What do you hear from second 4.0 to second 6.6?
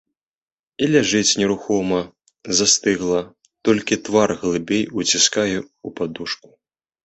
твар глыбей уціскае ў падушку.